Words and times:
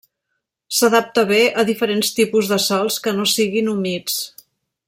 S'adapta 0.77 1.25
bé 1.33 1.41
a 1.63 1.67
diferents 1.69 2.11
tipus 2.21 2.51
de 2.55 2.61
sòls 2.67 3.01
que 3.07 3.17
no 3.19 3.31
siguin 3.37 3.73
humits. 3.75 4.21